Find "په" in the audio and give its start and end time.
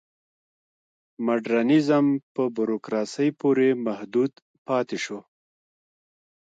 2.33-2.43